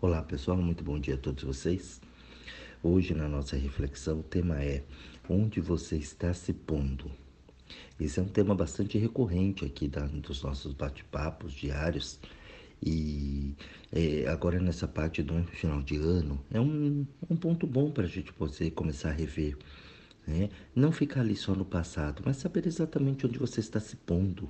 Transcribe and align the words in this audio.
Olá 0.00 0.22
pessoal, 0.22 0.56
muito 0.56 0.84
bom 0.84 0.96
dia 0.96 1.16
a 1.16 1.18
todos 1.18 1.42
vocês. 1.42 2.00
Hoje 2.84 3.14
na 3.14 3.26
nossa 3.26 3.56
reflexão 3.56 4.20
o 4.20 4.22
tema 4.22 4.62
é 4.62 4.84
onde 5.28 5.60
você 5.60 5.96
está 5.96 6.32
se 6.32 6.52
pondo. 6.52 7.10
Esse 7.98 8.20
é 8.20 8.22
um 8.22 8.28
tema 8.28 8.54
bastante 8.54 8.96
recorrente 8.96 9.64
aqui 9.64 9.88
da, 9.88 10.06
dos 10.06 10.40
nossos 10.40 10.72
bate-papos 10.72 11.52
diários 11.52 12.20
e 12.80 13.56
é, 13.90 14.28
agora 14.28 14.60
nessa 14.60 14.86
parte 14.86 15.20
do 15.20 15.42
final 15.46 15.82
de 15.82 15.96
ano 15.96 16.40
é 16.48 16.60
um, 16.60 17.04
um 17.28 17.34
ponto 17.36 17.66
bom 17.66 17.90
para 17.90 18.04
a 18.04 18.08
gente 18.08 18.32
poder 18.32 18.70
começar 18.70 19.08
a 19.08 19.14
rever. 19.14 19.56
Né? 20.24 20.48
Não 20.76 20.92
ficar 20.92 21.22
ali 21.22 21.34
só 21.34 21.56
no 21.56 21.64
passado, 21.64 22.22
mas 22.24 22.36
saber 22.36 22.68
exatamente 22.68 23.26
onde 23.26 23.36
você 23.36 23.58
está 23.58 23.80
se 23.80 23.96
pondo, 23.96 24.48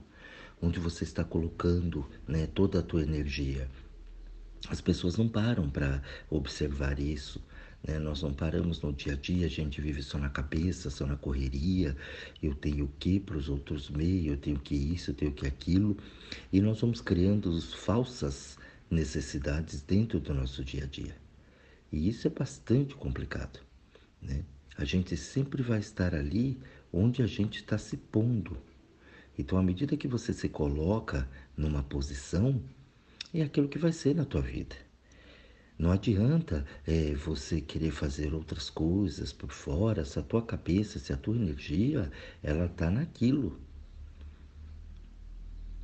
onde 0.61 0.79
você 0.79 1.05
está 1.05 1.25
colocando 1.25 2.07
né, 2.27 2.47
toda 2.47 2.81
a 2.81 2.83
tua 2.83 3.01
energia. 3.01 3.67
As 4.69 4.81
pessoas 4.81 5.17
não 5.17 5.29
param 5.29 5.69
para 5.71 6.03
observar 6.31 6.99
isso. 6.99 7.41
Né? 7.87 7.99
Nós 7.99 8.23
não 8.23 8.33
paramos 8.33 8.81
no 8.83 8.93
dia 8.93 9.13
a 9.13 9.17
dia, 9.17 9.47
a 9.47 9.51
gente 9.51 9.81
vive 9.81 10.03
só 10.03 10.19
na 10.19 10.29
cabeça, 10.29 10.91
só 10.91 11.07
na 11.07 11.17
correria. 11.17 11.97
Eu 12.43 12.55
tenho 12.55 12.87
o 12.87 12.93
que 12.99 13.21
para 13.21 13.37
os 13.37 13.49
outros 13.49 13.89
meios, 13.91 14.27
eu 14.33 14.37
tenho 14.37 14.59
que 14.59 14.75
isso, 14.75 15.11
eu 15.11 15.15
tenho 15.15 15.33
que 15.33 15.47
aquilo. 15.47 15.97
E 16.53 16.61
nós 16.61 16.81
vamos 16.81 17.01
criando 17.01 17.61
falsas 17.61 18.59
necessidades 18.91 19.83
dentro 19.83 20.19
do 20.19 20.35
nosso 20.35 20.65
dia 20.65 20.85
a 20.85 20.87
dia. 20.87 21.17
E 21.93 22.09
isso 22.09 22.27
é 22.27 22.31
bastante 22.31 22.95
complicado. 22.95 23.61
Né? 24.21 24.43
A 24.77 24.85
gente 24.85 25.17
sempre 25.17 25.63
vai 25.63 25.79
estar 25.79 26.15
ali 26.15 26.59
onde 26.93 27.23
a 27.23 27.27
gente 27.27 27.57
está 27.57 27.79
se 27.79 27.97
pondo. 27.97 28.57
Então, 29.39 29.57
à 29.57 29.63
medida 29.63 29.97
que 29.97 30.09
você 30.09 30.33
se 30.33 30.49
coloca 30.49 31.29
numa 31.57 31.83
posição, 31.83 32.61
é 33.35 33.43
aquilo 33.43 33.69
que 33.69 33.79
vai 33.79 33.93
ser 33.93 34.15
na 34.15 34.25
tua 34.25 34.41
vida. 34.41 34.75
Não 35.79 35.93
adianta 35.93 36.67
é, 36.87 37.15
você 37.15 37.61
querer 37.61 37.93
fazer 37.93 38.35
outras 38.35 38.69
coisas 38.69 39.33
por 39.33 39.53
fora, 39.53 40.05
se 40.05 40.19
a 40.19 40.23
tua 40.23 40.43
cabeça, 40.43 40.99
se 40.99 41.13
a 41.13 41.17
tua 41.17 41.37
energia, 41.37 42.11
ela 42.43 42.67
está 42.67 42.91
naquilo. 42.91 43.61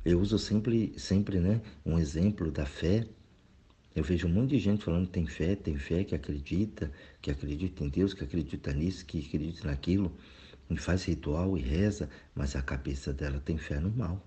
Eu 0.03 0.19
uso 0.19 0.37
sempre, 0.37 0.93
sempre 0.97 1.39
né, 1.39 1.61
um 1.85 1.97
exemplo 1.97 2.51
da 2.51 2.65
fé. 2.65 3.07
Eu 3.95 4.03
vejo 4.03 4.27
um 4.27 4.31
monte 4.31 4.49
de 4.49 4.59
gente 4.59 4.83
falando 4.83 5.07
tem 5.07 5.25
fé, 5.25 5.55
tem 5.55 5.77
fé, 5.77 6.03
que 6.03 6.13
acredita, 6.13 6.91
que 7.21 7.31
acredita 7.31 7.83
em 7.83 7.87
Deus, 7.87 8.13
que 8.13 8.23
acredita 8.23 8.73
nisso, 8.73 9.05
que 9.05 9.19
acredita 9.25 9.65
naquilo, 9.65 10.11
e 10.69 10.75
faz 10.75 11.05
ritual 11.05 11.57
e 11.57 11.61
reza, 11.61 12.09
mas 12.35 12.55
a 12.55 12.61
cabeça 12.61 13.13
dela 13.13 13.39
tem 13.39 13.57
fé 13.57 13.79
no 13.79 13.91
mal. 13.91 14.21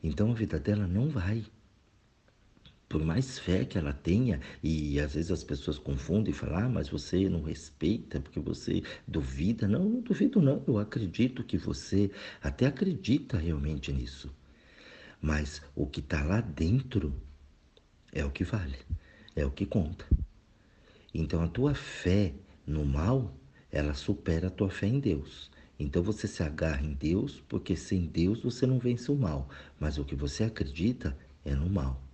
Então 0.00 0.30
a 0.30 0.34
vida 0.34 0.60
dela 0.60 0.86
não 0.86 1.08
vai 1.08 1.44
por 2.88 3.04
mais 3.04 3.38
fé 3.38 3.64
que 3.64 3.76
ela 3.76 3.92
tenha, 3.92 4.40
e 4.62 4.98
às 4.98 5.14
vezes 5.14 5.30
as 5.30 5.44
pessoas 5.44 5.78
confundem 5.78 6.32
e 6.32 6.36
falam, 6.36 6.58
ah, 6.58 6.68
mas 6.68 6.88
você 6.88 7.28
não 7.28 7.42
respeita 7.42 8.20
porque 8.20 8.40
você 8.40 8.82
duvida. 9.06 9.68
Não, 9.68 9.84
não 9.84 10.00
duvido 10.00 10.40
não, 10.40 10.62
eu 10.66 10.78
acredito 10.78 11.44
que 11.44 11.58
você 11.58 12.10
até 12.42 12.66
acredita 12.66 13.36
realmente 13.36 13.92
nisso. 13.92 14.30
Mas 15.20 15.60
o 15.74 15.86
que 15.86 16.00
está 16.00 16.22
lá 16.22 16.40
dentro 16.40 17.12
é 18.12 18.24
o 18.24 18.30
que 18.30 18.44
vale, 18.44 18.78
é 19.36 19.44
o 19.44 19.50
que 19.50 19.66
conta. 19.66 20.06
Então 21.12 21.42
a 21.42 21.48
tua 21.48 21.74
fé 21.74 22.32
no 22.66 22.84
mal, 22.84 23.34
ela 23.70 23.92
supera 23.92 24.48
a 24.48 24.50
tua 24.50 24.70
fé 24.70 24.86
em 24.86 25.00
Deus. 25.00 25.50
Então 25.78 26.02
você 26.02 26.26
se 26.26 26.42
agarra 26.42 26.82
em 26.82 26.94
Deus, 26.94 27.42
porque 27.48 27.76
sem 27.76 28.06
Deus 28.06 28.42
você 28.42 28.66
não 28.66 28.78
vence 28.78 29.10
o 29.12 29.16
mal, 29.16 29.48
mas 29.78 29.98
o 29.98 30.04
que 30.04 30.14
você 30.14 30.44
acredita 30.44 31.16
é 31.44 31.54
no 31.54 31.68
mal. 31.68 32.07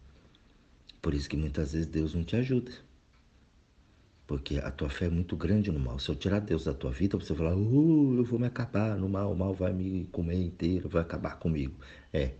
Por 1.04 1.12
isso 1.12 1.28
que 1.28 1.36
muitas 1.36 1.72
vezes 1.74 1.86
Deus 1.86 2.14
não 2.14 2.24
te 2.24 2.34
ajuda. 2.34 2.72
Porque 4.26 4.56
a 4.56 4.70
tua 4.70 4.88
fé 4.88 5.04
é 5.04 5.10
muito 5.10 5.36
grande 5.36 5.70
no 5.70 5.78
mal. 5.78 5.98
Se 5.98 6.08
eu 6.08 6.14
tirar 6.14 6.40
Deus 6.40 6.64
da 6.64 6.72
tua 6.72 6.90
vida, 6.90 7.18
você 7.18 7.34
falar, 7.34 7.54
uh, 7.54 8.16
eu 8.16 8.24
vou 8.24 8.38
me 8.38 8.46
acabar 8.46 8.96
no 8.96 9.06
mal, 9.06 9.30
o 9.30 9.36
mal 9.36 9.52
vai 9.52 9.70
me 9.70 10.06
comer 10.06 10.42
inteiro, 10.42 10.88
vai 10.88 11.02
acabar 11.02 11.36
comigo. 11.36 11.74
É. 12.10 12.30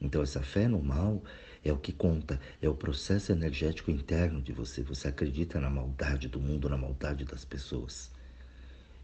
Então 0.00 0.20
essa 0.20 0.42
fé 0.42 0.66
no 0.66 0.82
mal 0.82 1.22
é 1.64 1.72
o 1.72 1.78
que 1.78 1.92
conta, 1.92 2.40
é 2.60 2.68
o 2.68 2.74
processo 2.74 3.30
energético 3.30 3.92
interno 3.92 4.42
de 4.42 4.52
você. 4.52 4.82
Você 4.82 5.06
acredita 5.06 5.60
na 5.60 5.70
maldade 5.70 6.26
do 6.26 6.40
mundo, 6.40 6.68
na 6.68 6.76
maldade 6.76 7.24
das 7.24 7.44
pessoas. 7.44 8.10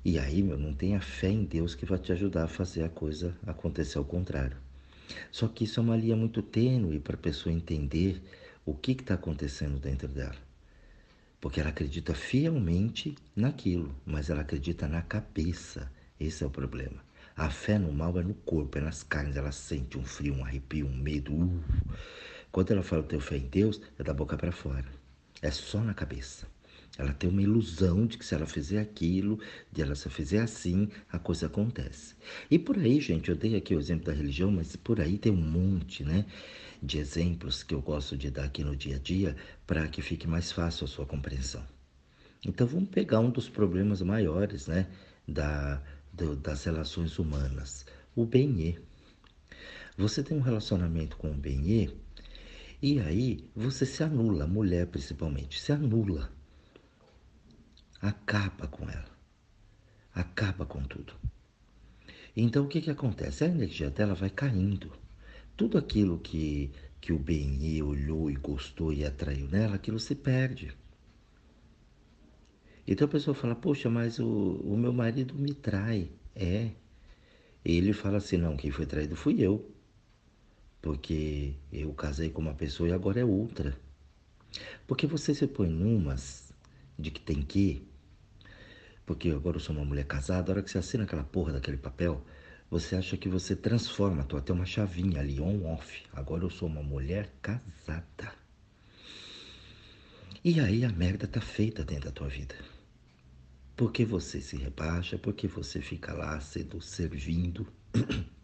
E 0.04 0.18
aí, 0.18 0.42
meu, 0.42 0.58
não 0.58 0.74
tenha 0.74 1.00
fé 1.00 1.28
em 1.28 1.44
Deus 1.44 1.76
que 1.76 1.86
vai 1.86 2.00
te 2.00 2.10
ajudar 2.10 2.42
a 2.42 2.48
fazer 2.48 2.82
a 2.82 2.88
coisa 2.88 3.32
acontecer 3.46 3.96
ao 3.96 4.04
contrário. 4.04 4.56
Só 5.30 5.46
que 5.46 5.62
isso 5.62 5.78
é 5.78 5.82
uma 5.84 5.96
linha 5.96 6.16
muito 6.16 6.42
tênue 6.42 6.98
para 6.98 7.14
a 7.14 7.18
pessoa 7.18 7.54
entender 7.54 8.20
o 8.70 8.74
que 8.74 8.92
está 8.92 9.14
acontecendo 9.14 9.78
dentro 9.78 10.06
dela. 10.08 10.36
Porque 11.40 11.58
ela 11.58 11.70
acredita 11.70 12.14
fielmente 12.14 13.16
naquilo, 13.34 13.94
mas 14.04 14.28
ela 14.28 14.42
acredita 14.42 14.86
na 14.86 15.00
cabeça. 15.00 15.90
Esse 16.20 16.44
é 16.44 16.46
o 16.46 16.50
problema. 16.50 17.02
A 17.34 17.48
fé 17.48 17.78
no 17.78 17.90
mal 17.90 18.18
é 18.18 18.22
no 18.22 18.34
corpo, 18.34 18.76
é 18.76 18.80
nas 18.82 19.02
carnes. 19.02 19.36
Ela 19.36 19.52
sente 19.52 19.96
um 19.96 20.04
frio, 20.04 20.34
um 20.34 20.44
arrepio, 20.44 20.86
um 20.86 20.96
medo. 20.96 21.32
Uh. 21.32 21.64
Quando 22.52 22.72
ela 22.72 22.82
fala 22.82 23.02
ter 23.02 23.20
fé 23.20 23.38
em 23.38 23.48
Deus, 23.48 23.80
é 23.98 24.02
da 24.02 24.12
boca 24.12 24.36
para 24.36 24.52
fora. 24.52 24.84
É 25.40 25.50
só 25.50 25.80
na 25.80 25.94
cabeça. 25.94 26.46
Ela 26.96 27.12
tem 27.12 27.28
uma 27.30 27.42
ilusão 27.42 28.06
de 28.06 28.18
que 28.18 28.24
se 28.24 28.34
ela 28.34 28.46
fizer 28.46 28.80
aquilo, 28.80 29.38
de 29.70 29.82
ela 29.82 29.94
se 29.94 30.08
fizer 30.08 30.40
assim, 30.40 30.88
a 31.10 31.18
coisa 31.18 31.46
acontece. 31.46 32.14
E 32.50 32.58
por 32.58 32.76
aí, 32.76 33.00
gente, 33.00 33.28
eu 33.28 33.36
dei 33.36 33.54
aqui 33.54 33.74
o 33.74 33.78
exemplo 33.78 34.06
da 34.06 34.12
religião, 34.12 34.50
mas 34.50 34.74
por 34.74 35.00
aí 35.00 35.16
tem 35.16 35.30
um 35.30 35.36
monte, 35.36 36.02
né? 36.02 36.24
de 36.82 36.98
exemplos 36.98 37.62
que 37.62 37.74
eu 37.74 37.80
gosto 37.80 38.16
de 38.16 38.30
dar 38.30 38.44
aqui 38.44 38.62
no 38.62 38.76
dia 38.76 38.96
a 38.96 38.98
dia 38.98 39.36
para 39.66 39.86
que 39.88 40.00
fique 40.00 40.26
mais 40.26 40.52
fácil 40.52 40.84
a 40.84 40.88
sua 40.88 41.06
compreensão. 41.06 41.64
Então 42.44 42.66
vamos 42.66 42.88
pegar 42.90 43.20
um 43.20 43.30
dos 43.30 43.48
problemas 43.48 44.00
maiores 44.00 44.68
né, 44.68 44.86
da, 45.26 45.82
do, 46.12 46.36
das 46.36 46.64
relações 46.64 47.18
humanas, 47.18 47.84
o 48.14 48.24
benê. 48.24 48.78
Você 49.96 50.22
tem 50.22 50.36
um 50.36 50.42
relacionamento 50.42 51.16
com 51.16 51.30
o 51.30 51.34
benê 51.34 51.90
e 52.80 53.00
aí 53.00 53.44
você 53.54 53.84
se 53.84 54.02
anula, 54.04 54.46
mulher 54.46 54.86
principalmente, 54.86 55.60
se 55.60 55.72
anula. 55.72 56.30
Acaba 58.00 58.66
com 58.66 58.88
ela. 58.88 59.08
Acaba 60.14 60.64
com 60.64 60.82
tudo. 60.82 61.12
Então 62.36 62.64
o 62.64 62.68
que, 62.68 62.80
que 62.80 62.90
acontece? 62.90 63.44
A 63.44 63.48
energia 63.48 63.90
dela 63.90 64.14
vai 64.14 64.30
caindo 64.30 64.92
tudo 65.58 65.76
aquilo 65.76 66.20
que, 66.20 66.70
que 67.00 67.12
o 67.12 67.18
Benê 67.18 67.82
olhou 67.82 68.30
e 68.30 68.34
gostou 68.34 68.92
e 68.92 69.04
atraiu 69.04 69.48
nela, 69.48 69.74
aquilo 69.74 69.98
se 69.98 70.14
perde. 70.14 70.72
Então 72.86 73.06
a 73.06 73.10
pessoa 73.10 73.34
fala, 73.34 73.56
poxa, 73.56 73.90
mas 73.90 74.20
o, 74.20 74.26
o 74.26 74.76
meu 74.76 74.92
marido 74.92 75.34
me 75.34 75.52
trai. 75.52 76.10
É. 76.34 76.70
Ele 77.64 77.92
fala 77.92 78.18
assim, 78.18 78.36
não, 78.36 78.56
quem 78.56 78.70
foi 78.70 78.86
traído 78.86 79.16
fui 79.16 79.42
eu. 79.42 79.68
Porque 80.80 81.54
eu 81.72 81.92
casei 81.92 82.30
com 82.30 82.40
uma 82.40 82.54
pessoa 82.54 82.88
e 82.88 82.92
agora 82.92 83.18
é 83.18 83.24
outra. 83.24 83.76
Porque 84.86 85.08
você 85.08 85.34
se 85.34 85.46
põe 85.48 85.68
numas 85.68 86.47
de 86.98 87.10
que 87.10 87.20
tem 87.20 87.42
que. 87.42 87.86
Porque 89.06 89.30
agora 89.30 89.56
eu 89.56 89.60
sou 89.60 89.74
uma 89.74 89.84
mulher 89.84 90.04
casada, 90.04 90.50
a 90.50 90.54
hora 90.54 90.62
que 90.62 90.70
você 90.70 90.78
assina 90.78 91.04
aquela 91.04 91.24
porra 91.24 91.52
daquele 91.52 91.76
papel, 91.78 92.24
você 92.70 92.96
acha 92.96 93.16
que 93.16 93.28
você 93.28 93.56
transforma, 93.56 94.24
tu 94.24 94.36
até 94.36 94.52
uma 94.52 94.66
chavinha 94.66 95.20
ali, 95.20 95.40
on-off. 95.40 96.02
Agora 96.12 96.44
eu 96.44 96.50
sou 96.50 96.68
uma 96.68 96.82
mulher 96.82 97.32
casada. 97.40 98.32
E 100.44 100.60
aí 100.60 100.84
a 100.84 100.90
merda 100.90 101.26
tá 101.26 101.40
feita 101.40 101.84
dentro 101.84 102.06
da 102.06 102.12
tua 102.12 102.28
vida. 102.28 102.54
Porque 103.76 104.04
você 104.04 104.40
se 104.40 104.56
rebaixa, 104.56 105.16
porque 105.16 105.46
você 105.46 105.80
fica 105.80 106.12
lá 106.12 106.38
sendo 106.40 106.80
servindo. 106.80 107.66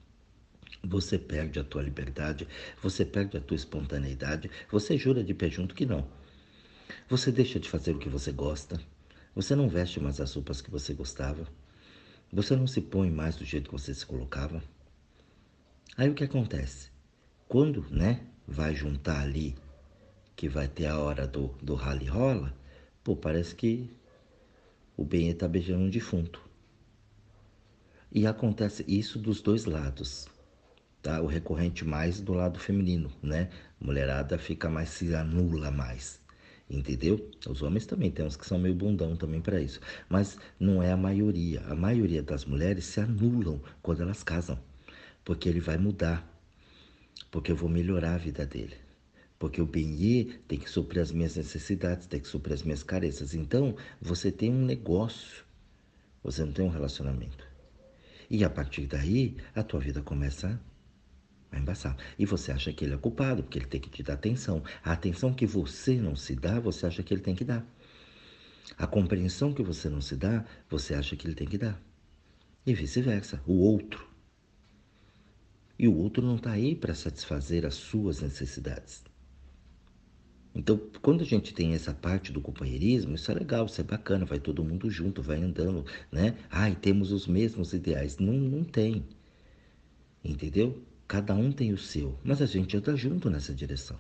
Você 0.87 1.19
perde 1.19 1.59
a 1.59 1.65
tua 1.65 1.81
liberdade, 1.81 2.47
você 2.83 3.07
perde 3.07 3.39
a 3.39 3.41
tua 3.41 3.55
espontaneidade, 3.55 4.51
você 4.71 4.99
jura 4.99 5.25
de 5.25 5.33
pé 5.33 5.49
junto 5.49 5.75
que 5.75 5.87
não. 5.87 6.07
Você 7.09 7.33
deixa 7.33 7.59
de 7.59 7.69
fazer 7.69 7.93
o 7.93 7.99
que 7.99 8.09
você 8.09 8.33
gosta, 8.33 8.81
você 9.35 9.55
não 9.55 9.69
veste 9.69 10.01
mais 10.01 10.21
as 10.21 10.35
roupas 10.35 10.61
que 10.61 10.71
você 10.71 10.95
gostava, 10.95 11.47
você 12.33 12.55
não 12.57 12.67
se 12.67 12.81
põe 12.81 13.11
mais 13.11 13.37
do 13.37 13.45
jeito 13.45 13.71
que 13.71 13.79
você 13.79 13.95
se 13.95 14.05
colocava. 14.05 14.63
Aí 15.97 16.09
o 16.09 16.15
que 16.15 16.25
acontece? 16.25 16.91
Quando, 17.49 17.87
né, 17.91 18.27
vai 18.47 18.75
juntar 18.75 19.21
ali, 19.21 19.55
que 20.35 20.49
vai 20.49 20.67
ter 20.67 20.87
a 20.87 20.99
hora 20.99 21.27
do, 21.27 21.49
do 21.63 21.75
rally 21.75 22.07
rola, 22.07 22.55
pô, 23.03 23.15
parece 23.15 23.55
que 23.55 23.91
o 24.97 25.05
bem 25.05 25.29
está 25.29 25.47
beijando 25.47 25.85
um 25.85 25.91
defunto. 25.91 26.41
E 28.11 28.27
acontece 28.27 28.85
isso 28.87 29.19
dos 29.19 29.41
dois 29.41 29.65
lados, 29.65 30.29
tá? 31.03 31.21
O 31.21 31.27
recorrente 31.27 31.85
mais 31.85 32.21
do 32.21 32.33
lado 32.33 32.59
feminino, 32.59 33.13
né? 33.23 33.51
Mulherada 33.81 34.39
fica 34.39 34.69
mais, 34.69 34.91
se 34.91 35.15
anula 35.15 35.71
mais. 35.71 36.24
Entendeu? 36.69 37.31
Os 37.49 37.63
homens 37.63 37.85
também 37.87 38.11
tem 38.11 38.25
uns 38.25 38.37
que 38.37 38.47
são 38.47 38.59
meio 38.59 38.75
bundão 38.75 39.17
também 39.17 39.41
para 39.41 39.61
isso. 39.61 39.81
Mas 40.09 40.39
não 40.59 40.83
é 40.83 40.93
a 40.93 40.97
maioria. 40.97 41.61
A 41.67 41.75
maioria 41.75 42.23
das 42.23 42.45
mulheres 42.45 42.87
se 42.87 43.01
anulam 43.01 43.61
quando 43.83 44.03
elas 44.03 44.23
casam. 44.23 44.59
Porque 45.25 45.49
ele 45.49 45.61
vai 45.61 45.77
mudar. 45.77 46.27
Porque 47.31 47.53
eu 47.53 47.57
vou 47.57 47.69
melhorar 47.69 48.15
a 48.15 48.19
vida 48.19 48.47
dele. 48.47 48.77
Porque 49.39 49.61
o 49.61 49.67
bem 49.67 50.41
tem 50.49 50.59
que 50.59 50.71
suprir 50.71 51.03
as 51.03 51.13
minhas 51.13 51.37
necessidades, 51.37 52.07
tem 52.07 52.21
que 52.21 52.29
suprir 52.29 52.55
as 52.55 52.63
minhas 52.63 52.83
carências. 52.83 53.35
Então, 53.35 53.77
você 54.01 54.33
tem 54.33 54.51
um 54.51 54.65
negócio, 54.65 55.45
você 56.23 56.45
não 56.45 56.53
tem 56.53 56.65
um 56.65 56.71
relacionamento. 56.71 57.47
E 58.31 58.43
a 58.43 58.49
partir 58.49 58.87
daí, 58.87 59.37
a 59.55 59.63
tua 59.63 59.81
vida 59.81 60.01
começa 60.01 60.59
embaçar. 61.59 61.97
E 62.19 62.27
você 62.27 62.53
acha 62.53 62.73
que 62.73 62.85
ele 62.85 62.95
é 62.95 62.99
culpado, 62.99 63.43
porque 63.43 63.59
ele 63.59 63.67
tem 63.67 63.81
que 63.81 63.91
te 63.91 64.03
dar 64.03 64.15
atenção. 64.15 64.63
A 64.83 64.93
atenção 64.93 65.33
que 65.33 65.47
você 65.47 65.97
não 65.97 66.17
se 66.17 66.35
dá, 66.35 66.61
você 66.61 66.87
acha 66.87 67.03
que 67.03 67.13
ele 67.13 67.23
tem 67.23 67.35
que 67.35 67.45
dar. 67.45 67.67
A 68.77 68.87
compreensão 68.87 69.53
que 69.53 69.63
você 69.63 69.89
não 69.89 70.01
se 70.01 70.17
dá, 70.17 70.45
você 70.69 70.95
acha 70.95 71.15
que 71.17 71.27
ele 71.27 71.35
tem 71.35 71.47
que 71.47 71.59
dar. 71.59 71.81
E 72.67 72.73
vice-versa, 72.75 73.43
o 73.47 73.55
outro. 73.55 74.09
E 75.79 75.87
o 75.87 75.97
outro 75.97 76.25
não 76.25 76.37
está 76.37 76.53
aí 76.53 76.75
para 76.75 76.95
satisfazer 76.95 77.67
as 77.67 77.75
suas 77.75 78.21
necessidades. 78.21 79.05
Então, 80.55 80.81
quando 81.03 81.23
a 81.23 81.27
gente 81.27 81.53
tem 81.53 81.75
essa 81.75 81.93
parte 81.93 82.31
do 82.31 82.41
companheirismo, 82.41 83.17
isso 83.17 83.31
é 83.31 83.35
legal, 83.35 83.67
isso 83.67 83.81
é 83.81 83.85
bacana, 83.85 84.25
vai 84.25 84.39
todo 84.39 84.65
mundo 84.65 84.89
junto, 84.89 85.21
vai 85.21 85.43
andando, 85.43 85.85
né? 86.13 86.37
Ai, 86.49 86.77
temos 86.77 87.11
os 87.11 87.27
mesmos 87.27 87.73
ideais. 87.73 88.19
Não, 88.19 88.33
não 88.35 88.63
tem. 88.63 89.05
Entendeu? 90.25 90.81
Cada 91.07 91.35
um 91.35 91.53
tem 91.53 91.73
o 91.73 91.79
seu, 91.79 92.19
mas 92.25 92.41
a 92.41 92.47
gente 92.47 92.77
anda 92.77 92.97
junto 92.97 93.29
nessa 93.29 93.55
direção. 93.55 93.99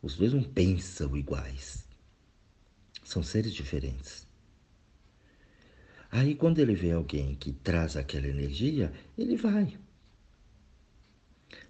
Os 0.00 0.16
dois 0.16 0.32
não 0.32 0.42
pensam 0.42 1.16
iguais. 1.16 1.86
São 3.04 3.22
seres 3.22 3.52
diferentes. 3.52 4.26
Aí, 6.10 6.34
quando 6.34 6.58
ele 6.58 6.74
vê 6.74 6.92
alguém 6.92 7.34
que 7.34 7.52
traz 7.52 7.96
aquela 7.96 8.26
energia, 8.26 8.92
ele 9.18 9.36
vai. 9.36 9.76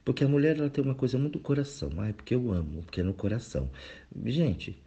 Porque 0.05 0.23
a 0.23 0.29
mulher 0.29 0.59
ela 0.59 0.69
tem 0.69 0.85
uma 0.85 0.95
coisa 0.95 1.19
muito 1.19 1.41
coração. 1.41 1.91
Ah, 1.99 2.09
é 2.09 2.13
porque 2.13 2.35
eu 2.35 2.53
amo, 2.53 2.83
porque 2.83 3.01
é 3.01 3.05
no 3.05 3.15
coração. 3.15 3.71
Gente, 4.27 4.83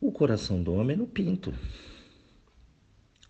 o 0.00 0.10
coração 0.10 0.62
do 0.62 0.74
homem 0.74 0.94
é 0.94 0.98
no 0.98 1.06
pinto. 1.06 1.54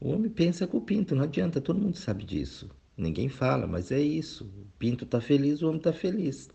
O 0.00 0.10
homem 0.10 0.31
pensa 0.31 0.66
com 0.66 0.78
o 0.78 0.82
pinto, 0.82 1.14
não 1.14 1.25
adianta, 1.25 1.60
todo 1.60 1.81
mundo 1.81 1.96
sabe 1.96 2.25
disso. 2.25 2.70
Ninguém 2.98 3.28
fala, 3.28 3.64
mas 3.64 3.92
é 3.92 4.00
isso. 4.00 4.44
O 4.44 4.66
pinto 4.76 5.04
está 5.04 5.20
feliz, 5.20 5.62
o 5.62 5.68
homem 5.68 5.78
está 5.78 5.92
feliz. 5.92 6.50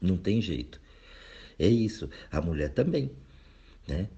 Não 0.00 0.18
tem 0.18 0.42
jeito. 0.42 0.80
É 1.56 1.68
isso. 1.68 2.10
A 2.28 2.40
mulher 2.40 2.74
também, 2.74 3.12
né? 3.86 4.08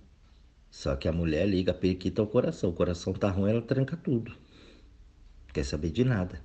Só 0.70 0.96
que 0.96 1.06
a 1.06 1.12
mulher 1.12 1.46
liga 1.46 1.72
a 1.72 1.74
periquita 1.74 2.22
ao 2.22 2.26
coração. 2.26 2.70
O 2.70 2.72
coração 2.72 3.12
tá 3.12 3.28
ruim, 3.30 3.50
ela 3.50 3.60
tranca 3.60 3.98
tudo. 3.98 4.34
Quer 5.52 5.64
saber 5.64 5.90
de 5.90 6.04
nada. 6.04 6.42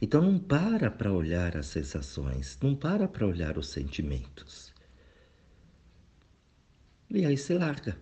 Então 0.00 0.22
não 0.22 0.38
para 0.38 0.90
para 0.90 1.12
olhar 1.12 1.54
as 1.54 1.66
sensações, 1.66 2.58
não 2.62 2.74
para 2.74 3.06
para 3.06 3.26
olhar 3.26 3.58
os 3.58 3.68
sentimentos. 3.68 4.72
E 7.10 7.24
aí 7.26 7.36
se 7.36 7.52
larga. 7.52 7.98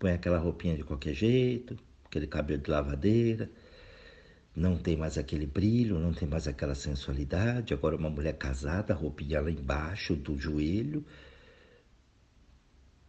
Põe 0.00 0.12
aquela 0.12 0.38
roupinha 0.38 0.76
de 0.76 0.82
qualquer 0.82 1.14
jeito, 1.14 1.78
aquele 2.04 2.26
cabelo 2.26 2.60
de 2.60 2.70
lavadeira, 2.70 3.50
não 4.56 4.78
tem 4.78 4.96
mais 4.96 5.18
aquele 5.18 5.46
brilho, 5.46 5.98
não 5.98 6.14
tem 6.14 6.26
mais 6.26 6.48
aquela 6.48 6.74
sensualidade. 6.74 7.74
Agora 7.74 7.94
uma 7.94 8.08
mulher 8.08 8.32
casada, 8.38 8.94
roupinha 8.94 9.38
lá 9.38 9.50
embaixo 9.50 10.16
do 10.16 10.38
joelho, 10.38 11.04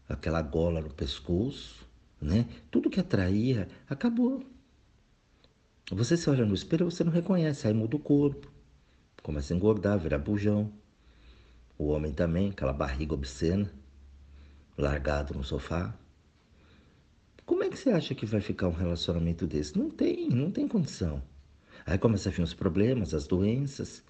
aquela 0.10 0.42
gola 0.42 0.82
no 0.82 0.94
pescoço, 0.94 1.88
né? 2.22 2.48
Tudo 2.70 2.90
que 2.90 3.00
atraía 3.00 3.70
acabou. 3.90 4.46
Você 5.90 6.18
se 6.18 6.30
olha 6.30 6.46
no 6.46 6.54
espelho, 6.54 6.92
você 6.92 7.02
não 7.02 7.14
reconhece, 7.14 7.66
aí 7.66 7.74
muda 7.74 7.96
o 7.96 8.00
corpo, 8.00 8.52
começa 9.24 9.54
a 9.54 9.56
engordar, 9.56 9.98
vira 9.98 10.20
bujão. 10.20 10.70
O 11.78 11.88
homem 11.88 12.12
também, 12.12 12.50
aquela 12.50 12.74
barriga 12.74 13.14
obscena, 13.14 13.72
largado 14.78 15.34
no 15.34 15.46
sofá. 15.46 15.98
Como 17.46 17.64
é 17.64 17.70
que 17.70 17.78
você 17.78 17.92
acha 17.92 18.14
que 18.14 18.26
vai 18.26 18.42
ficar 18.42 18.68
um 18.68 18.74
relacionamento 18.74 19.48
desse? 19.48 19.78
Não 19.78 19.90
tem, 19.90 20.28
não 20.28 20.52
tem 20.52 20.68
condição. 20.68 21.24
Aí 21.88 21.98
começa 21.98 22.28
a 22.28 22.32
vir 22.34 22.42
os 22.42 22.54
problemas, 22.54 23.14
as 23.14 23.28
doenças, 23.28 24.04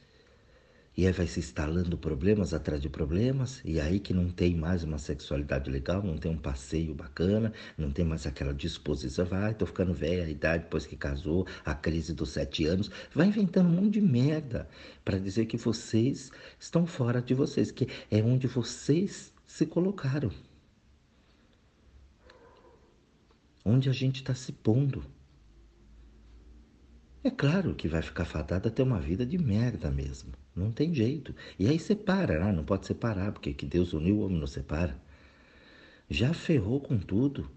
e 0.97 1.05
aí 1.05 1.13
vai 1.13 1.27
se 1.27 1.39
instalando 1.39 1.95
problemas 1.95 2.51
atrás 2.51 2.81
de 2.81 2.89
problemas, 2.89 3.61
e 3.63 3.79
aí 3.79 3.99
que 3.99 4.15
não 4.15 4.31
tem 4.31 4.55
mais 4.55 4.83
uma 4.83 4.97
sexualidade 4.97 5.69
legal, 5.69 6.01
não 6.01 6.17
tem 6.17 6.31
um 6.31 6.39
passeio 6.39 6.95
bacana, 6.95 7.53
não 7.77 7.91
tem 7.91 8.03
mais 8.03 8.25
aquela 8.25 8.51
disposição, 8.51 9.27
vai, 9.27 9.53
tô 9.53 9.67
ficando 9.67 9.93
velha, 9.93 10.25
a 10.25 10.29
idade 10.29 10.63
depois 10.63 10.87
que 10.87 10.97
casou, 10.97 11.45
a 11.63 11.75
crise 11.75 12.15
dos 12.15 12.31
sete 12.31 12.65
anos, 12.65 12.89
vai 13.13 13.27
inventando 13.27 13.67
um 13.69 13.73
monte 13.73 13.93
de 13.93 14.01
merda 14.01 14.67
para 15.05 15.19
dizer 15.19 15.45
que 15.45 15.55
vocês 15.55 16.31
estão 16.59 16.87
fora 16.87 17.21
de 17.21 17.35
vocês, 17.35 17.69
que 17.69 17.87
é 18.09 18.23
onde 18.23 18.47
vocês 18.47 19.31
se 19.45 19.67
colocaram. 19.67 20.31
Onde 23.63 23.87
a 23.87 23.93
gente 23.93 24.21
está 24.21 24.33
se 24.33 24.51
pondo. 24.51 25.05
É 27.27 27.29
claro 27.29 27.75
que 27.75 27.89
vai 27.89 28.01
ficar 28.01 28.23
fadada 28.23 28.69
a 28.69 28.71
ter 28.71 28.83
uma 28.83 29.01
vida 29.01 29.25
de 29.25 29.37
merda 29.37 29.91
mesmo. 29.91 30.31
Não 30.55 30.71
tem 30.71 30.93
jeito. 30.93 31.35
E 31.59 31.67
aí 31.67 31.77
separa, 31.77 32.39
né? 32.39 32.53
não 32.53 32.63
pode 32.63 32.87
separar, 32.87 33.33
porque 33.33 33.53
que 33.53 33.65
Deus 33.65 33.91
uniu 33.91 34.19
o 34.19 34.21
homem 34.21 34.39
não 34.39 34.47
separa. 34.47 34.97
Já 36.09 36.33
ferrou 36.33 36.79
com 36.79 36.97
tudo. 36.97 37.51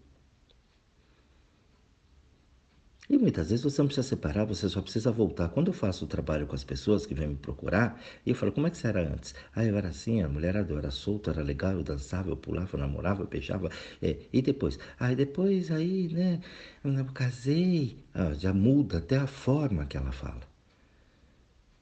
E 3.11 3.19
muitas 3.19 3.51
vezes 3.51 3.65
você 3.65 3.83
não 3.83 3.89
precisa 3.89 4.07
separar, 4.07 4.45
você 4.45 4.69
só 4.69 4.81
precisa 4.81 5.11
voltar. 5.11 5.49
Quando 5.49 5.67
eu 5.67 5.73
faço 5.73 6.05
o 6.05 6.09
trabalho 6.09 6.47
com 6.47 6.55
as 6.55 6.63
pessoas 6.63 7.05
que 7.05 7.13
vêm 7.13 7.27
me 7.27 7.35
procurar, 7.35 8.01
eu 8.25 8.37
falo, 8.37 8.53
como 8.53 8.69
é 8.69 8.71
que 8.71 8.77
você 8.77 8.87
era 8.87 9.03
antes? 9.03 9.35
Ah, 9.53 9.65
eu 9.65 9.77
era 9.77 9.89
assim, 9.89 10.23
a 10.23 10.29
mulher 10.29 10.55
eu 10.55 10.79
era 10.79 10.93
solta, 10.93 11.33
era 11.33 11.43
legal, 11.43 11.73
eu 11.73 11.83
dançava, 11.83 12.31
eu 12.31 12.37
pulava, 12.37 12.77
eu 12.77 12.79
namorava, 12.79 13.23
eu 13.23 13.27
beijava. 13.27 13.69
É, 14.01 14.17
e 14.33 14.41
depois? 14.41 14.79
Ah, 14.97 15.13
depois 15.13 15.73
aí, 15.73 16.09
né, 16.13 16.41
eu 16.85 17.05
casei. 17.07 17.99
Ah, 18.15 18.33
já 18.33 18.55
muda 18.55 18.99
até 18.99 19.17
a 19.17 19.27
forma 19.27 19.87
que 19.87 19.97
ela 19.97 20.13
fala. 20.13 20.43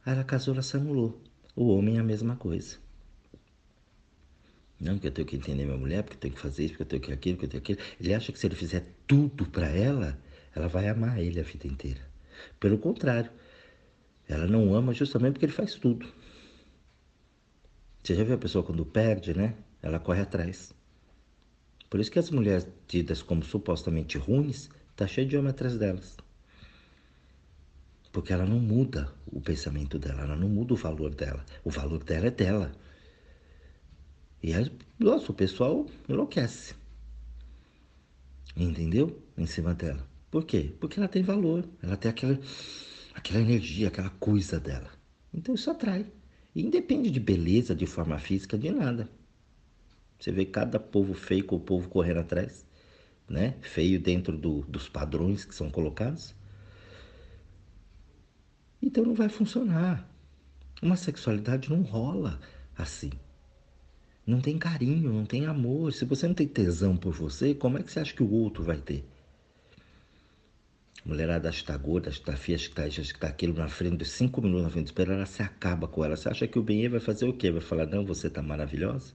Aí 0.06 0.14
ela 0.14 0.24
casou, 0.24 0.54
ela 0.54 0.62
se 0.62 0.78
anulou. 0.78 1.20
O 1.54 1.68
homem 1.76 1.98
é 1.98 2.00
a 2.00 2.04
mesma 2.04 2.36
coisa. 2.36 2.78
Não, 4.80 4.98
que 4.98 5.06
eu 5.08 5.12
tenho 5.12 5.28
que 5.28 5.36
entender 5.36 5.66
minha 5.66 5.76
mulher, 5.76 6.02
porque 6.04 6.16
eu 6.16 6.20
tenho 6.20 6.34
que 6.34 6.40
fazer 6.40 6.64
isso, 6.64 6.72
porque 6.72 6.84
eu 6.84 6.86
tenho 6.86 7.02
que 7.02 7.12
aquilo, 7.12 7.36
porque 7.36 7.46
eu 7.56 7.60
tenho 7.60 7.78
aquilo. 7.78 7.96
Ele 8.00 8.14
acha 8.14 8.32
que 8.32 8.38
se 8.38 8.46
ele 8.46 8.54
fizer 8.54 8.86
tudo 9.06 9.44
para 9.44 9.66
ela, 9.68 10.16
ela 10.54 10.68
vai 10.68 10.88
amar 10.88 11.18
ele 11.20 11.40
a 11.40 11.42
vida 11.42 11.66
inteira. 11.66 12.00
Pelo 12.58 12.78
contrário, 12.78 13.30
ela 14.28 14.46
não 14.46 14.74
ama 14.74 14.92
justamente 14.92 15.34
porque 15.34 15.46
ele 15.46 15.52
faz 15.52 15.74
tudo. 15.74 16.06
Você 18.02 18.14
já 18.14 18.24
viu 18.24 18.34
a 18.34 18.38
pessoa 18.38 18.64
quando 18.64 18.86
perde, 18.86 19.34
né? 19.34 19.54
Ela 19.82 19.98
corre 19.98 20.22
atrás. 20.22 20.74
Por 21.90 22.00
isso 22.00 22.10
que 22.10 22.18
as 22.18 22.30
mulheres 22.30 22.66
tidas 22.86 23.22
como 23.22 23.42
supostamente 23.42 24.18
ruins, 24.18 24.68
tá 24.96 25.06
cheio 25.06 25.26
de 25.26 25.36
homem 25.36 25.50
atrás 25.50 25.76
delas. 25.76 26.16
Porque 28.12 28.32
ela 28.32 28.46
não 28.46 28.58
muda 28.58 29.12
o 29.26 29.40
pensamento 29.40 29.98
dela, 29.98 30.22
ela 30.22 30.36
não 30.36 30.48
muda 30.48 30.74
o 30.74 30.76
valor 30.76 31.14
dela. 31.14 31.44
O 31.62 31.70
valor 31.70 32.02
dela 32.02 32.26
é 32.26 32.30
dela. 32.30 32.72
E 34.42 34.54
aí, 34.54 34.70
nossa, 34.98 35.30
o 35.30 35.34
pessoal 35.34 35.86
enlouquece. 36.08 36.74
Entendeu? 38.56 39.22
Em 39.36 39.46
cima 39.46 39.74
dela. 39.74 40.07
Por 40.30 40.44
quê? 40.44 40.74
Porque 40.78 40.98
ela 40.98 41.08
tem 41.08 41.22
valor, 41.22 41.66
ela 41.82 41.96
tem 41.96 42.10
aquela, 42.10 42.38
aquela 43.14 43.40
energia, 43.40 43.88
aquela 43.88 44.10
coisa 44.10 44.60
dela. 44.60 44.90
Então 45.32 45.54
isso 45.54 45.70
atrai. 45.70 46.06
E 46.54 46.62
independe 46.62 47.10
de 47.10 47.20
beleza, 47.20 47.74
de 47.74 47.86
forma 47.86 48.18
física, 48.18 48.58
de 48.58 48.70
nada. 48.70 49.08
Você 50.18 50.32
vê 50.32 50.44
cada 50.44 50.80
povo 50.80 51.14
feio 51.14 51.44
com 51.44 51.56
o 51.56 51.60
povo 51.60 51.88
correndo 51.88 52.20
atrás, 52.20 52.66
né? 53.28 53.56
Feio 53.62 54.00
dentro 54.00 54.36
do, 54.36 54.62
dos 54.62 54.88
padrões 54.88 55.44
que 55.44 55.54
são 55.54 55.70
colocados. 55.70 56.34
Então 58.82 59.04
não 59.04 59.14
vai 59.14 59.28
funcionar. 59.28 60.08
Uma 60.82 60.96
sexualidade 60.96 61.70
não 61.70 61.82
rola 61.82 62.40
assim. 62.76 63.10
Não 64.26 64.40
tem 64.40 64.58
carinho, 64.58 65.12
não 65.12 65.24
tem 65.24 65.46
amor. 65.46 65.92
Se 65.92 66.04
você 66.04 66.26
não 66.26 66.34
tem 66.34 66.46
tesão 66.46 66.96
por 66.96 67.12
você, 67.14 67.54
como 67.54 67.78
é 67.78 67.82
que 67.82 67.90
você 67.90 68.00
acha 68.00 68.14
que 68.14 68.22
o 68.22 68.30
outro 68.30 68.62
vai 68.62 68.78
ter? 68.78 69.08
Mulherada 71.04 71.48
acha 71.48 71.60
que 71.60 71.66
tá 71.66 71.76
gorda, 71.76 72.10
que 72.10 72.20
tá 72.20 72.36
feia, 72.36 72.58
que 72.58 72.70
tá 72.70 72.84
acha 72.84 73.02
que 73.02 73.18
tá 73.18 73.28
aquilo 73.28 73.54
na 73.54 73.68
frente, 73.68 74.04
cinco 74.04 74.40
minutos 74.42 74.64
na 74.64 74.70
frente 74.70 74.92
do 74.92 75.02
ela 75.02 75.26
se 75.26 75.42
acaba 75.42 75.88
com 75.88 76.04
ela. 76.04 76.16
Você 76.16 76.28
acha 76.28 76.46
que 76.46 76.58
o 76.58 76.62
bem 76.62 76.88
vai 76.88 77.00
fazer 77.00 77.26
o 77.26 77.32
quê? 77.32 77.50
Vai 77.50 77.60
falar, 77.60 77.86
não, 77.86 78.04
você 78.04 78.28
tá 78.28 78.42
maravilhosa? 78.42 79.14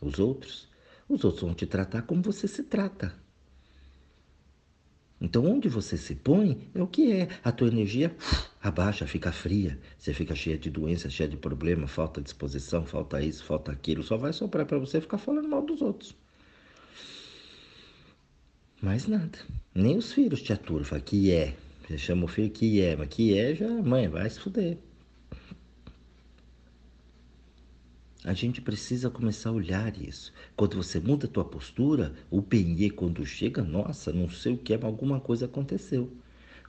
Os 0.00 0.18
outros? 0.18 0.68
Os 1.08 1.24
outros 1.24 1.42
vão 1.42 1.54
te 1.54 1.66
tratar 1.66 2.02
como 2.02 2.22
você 2.22 2.48
se 2.48 2.62
trata. 2.62 3.14
Então, 5.20 5.46
onde 5.46 5.68
você 5.68 5.96
se 5.96 6.14
põe 6.14 6.70
é 6.74 6.82
o 6.82 6.86
que 6.86 7.12
é. 7.12 7.28
A 7.42 7.50
tua 7.52 7.68
energia 7.68 8.14
abaixa, 8.62 9.06
fica 9.06 9.32
fria. 9.32 9.78
Você 9.98 10.12
fica 10.12 10.34
cheia 10.34 10.58
de 10.58 10.70
doenças, 10.70 11.12
cheia 11.12 11.28
de 11.28 11.36
problema, 11.36 11.86
falta 11.86 12.20
disposição, 12.20 12.84
falta 12.84 13.22
isso, 13.22 13.44
falta 13.44 13.72
aquilo. 13.72 14.02
Só 14.02 14.16
vai 14.16 14.32
soprar 14.32 14.66
para 14.66 14.78
você 14.78 15.00
ficar 15.00 15.18
falando 15.18 15.48
mal 15.48 15.62
dos 15.62 15.80
outros. 15.80 16.14
Mais 18.80 19.06
nada. 19.06 19.38
Nem 19.74 19.96
os 19.96 20.12
filhos 20.12 20.42
te 20.42 20.52
aturam. 20.52 20.84
Fala 20.84 21.00
que 21.00 21.30
é. 21.32 21.56
Você 21.86 21.98
chama 21.98 22.24
o 22.24 22.28
filho 22.28 22.50
que 22.50 22.80
é, 22.80 22.96
mas 22.96 23.08
que 23.08 23.36
é 23.36 23.54
já, 23.54 23.68
mãe, 23.68 24.08
vai 24.08 24.28
se 24.28 24.40
fuder. 24.40 24.78
A 28.24 28.32
gente 28.32 28.62
precisa 28.62 29.10
começar 29.10 29.50
a 29.50 29.52
olhar 29.52 29.94
isso. 30.00 30.32
Quando 30.56 30.76
você 30.76 30.98
muda 30.98 31.26
a 31.26 31.30
tua 31.30 31.44
postura, 31.44 32.14
o 32.30 32.40
penhê 32.40 32.88
quando 32.88 33.24
chega, 33.26 33.62
nossa, 33.62 34.14
não 34.14 34.30
sei 34.30 34.54
o 34.54 34.58
que 34.58 34.72
é, 34.72 34.76
mas 34.78 34.86
alguma 34.86 35.20
coisa 35.20 35.44
aconteceu. 35.44 36.10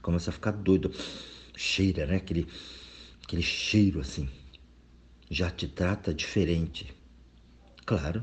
Começa 0.02 0.28
a 0.28 0.32
ficar 0.34 0.50
doido. 0.50 0.92
Cheira, 1.56 2.04
né? 2.06 2.16
Aquele, 2.16 2.46
aquele 3.24 3.40
cheiro 3.40 4.00
assim. 4.00 4.28
Já 5.30 5.50
te 5.50 5.66
trata 5.66 6.12
diferente. 6.12 6.94
Claro. 7.86 8.22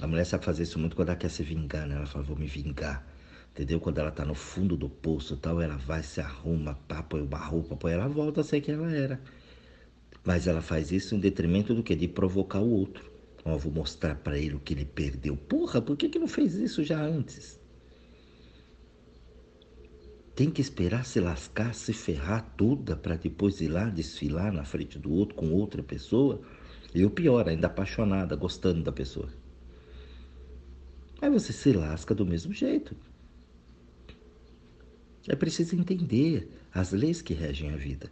A 0.00 0.06
mulher 0.06 0.24
sabe 0.26 0.44
fazer 0.44 0.64
isso 0.64 0.78
muito 0.78 0.94
quando 0.94 1.08
ela 1.08 1.16
quer 1.16 1.30
se 1.30 1.42
vingar, 1.42 1.86
né? 1.86 1.96
Ela 1.96 2.06
fala, 2.06 2.24
vou 2.24 2.36
me 2.36 2.46
vingar. 2.46 3.06
Entendeu? 3.52 3.80
Quando 3.80 3.98
ela 3.98 4.10
tá 4.10 4.24
no 4.24 4.34
fundo 4.34 4.76
do 4.76 4.88
poço 4.88 5.36
tal, 5.38 5.62
ela 5.62 5.76
vai, 5.76 6.02
se 6.02 6.20
arruma, 6.20 6.74
pá, 6.86 7.02
põe 7.02 7.22
uma 7.22 7.38
roupa, 7.38 7.74
põe, 7.74 7.92
ela 7.92 8.06
volta 8.06 8.42
a 8.42 8.44
ser 8.44 8.60
quem 8.60 8.74
ela 8.74 8.92
era. 8.92 9.18
Mas 10.22 10.46
ela 10.46 10.60
faz 10.60 10.92
isso 10.92 11.14
em 11.14 11.18
detrimento 11.18 11.74
do 11.74 11.82
que? 11.82 11.94
De 11.94 12.06
provocar 12.06 12.60
o 12.60 12.68
outro. 12.68 13.10
Ó, 13.44 13.56
vou 13.56 13.72
mostrar 13.72 14.16
para 14.16 14.36
ele 14.36 14.56
o 14.56 14.60
que 14.60 14.74
ele 14.74 14.84
perdeu. 14.84 15.36
Porra, 15.36 15.80
por 15.80 15.96
que, 15.96 16.10
que 16.10 16.18
não 16.18 16.28
fez 16.28 16.54
isso 16.56 16.84
já 16.84 17.00
antes? 17.00 17.58
Tem 20.34 20.50
que 20.50 20.60
esperar 20.60 21.06
se 21.06 21.18
lascar, 21.18 21.74
se 21.74 21.94
ferrar 21.94 22.52
toda 22.58 22.94
para 22.94 23.16
depois 23.16 23.62
ir 23.62 23.68
lá 23.68 23.88
desfilar 23.88 24.52
na 24.52 24.64
frente 24.64 24.98
do 24.98 25.10
outro 25.10 25.34
com 25.34 25.50
outra 25.52 25.82
pessoa. 25.82 26.42
E 26.94 27.02
o 27.06 27.10
pior, 27.10 27.48
ainda 27.48 27.68
apaixonada, 27.68 28.36
gostando 28.36 28.82
da 28.82 28.92
pessoa. 28.92 29.30
Aí 31.20 31.30
você 31.30 31.52
se 31.52 31.72
lasca 31.72 32.14
do 32.14 32.26
mesmo 32.26 32.52
jeito. 32.52 32.96
É 35.28 35.34
preciso 35.34 35.74
entender 35.74 36.48
as 36.72 36.92
leis 36.92 37.22
que 37.22 37.34
regem 37.34 37.72
a 37.72 37.76
vida 37.76 38.10